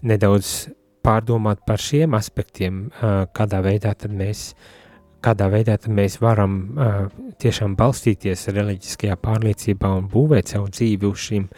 [0.02, 0.70] nedaudz
[1.02, 4.78] pārdomāt par šiem aspektiem, uh, kādā veidā tad mēs uh,
[5.22, 6.94] kādā veidā mēs varam uh,
[7.42, 11.48] tiešām balstīties reliģiskajā pārliecībā un būvēt savu dzīvi uz šīm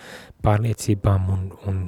[0.44, 1.78] pārliecībām un, un,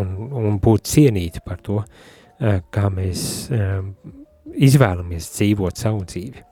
[0.00, 0.12] un,
[0.42, 3.80] un būt cienīti par to, uh, kā mēs uh,
[4.54, 6.44] izvēlamies dzīvot savu dzīvi.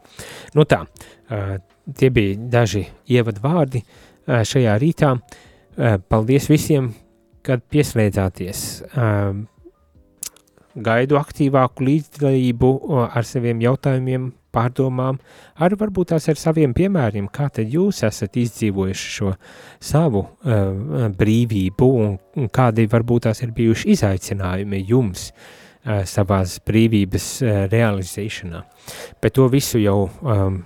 [0.58, 1.54] Nu tā, uh,
[1.98, 5.14] tie bija daži ievadvārdi uh, šajā rītā.
[5.16, 6.92] Uh, paldies visiem,
[7.46, 8.66] kad pieslēdzāties.
[8.92, 9.42] Uh,
[10.72, 12.70] gaidu aktīvāku līdzdalību
[13.04, 15.18] ar saviem jautājumiem, pārdomām,
[15.64, 19.34] arī varbūt tās ar saviem piemēriem, kā tad jūs esat izdzīvojuši šo
[19.82, 27.30] savu uh, brīvību un, un kādi varbūt tās ir bijuši izaicinājumi jums uh, savās brīvības
[27.42, 28.66] uh, realizēšanā.
[29.22, 30.62] Bet to visu jau um,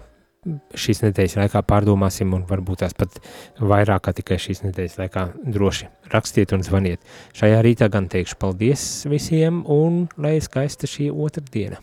[0.76, 3.18] šīs nedēļas laikā pārdomāsim un varbūt tās pat
[3.59, 5.26] vairāk kā tikai šīs nedēļas laikā
[5.57, 7.03] droši rakstiet un zvaniet.
[7.37, 11.82] Šajā rītā gan teikšu paldies visiem un lai skaista šī otra diena.